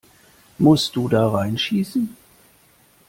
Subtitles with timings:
[0.57, 2.17] Musst du da reinschießen?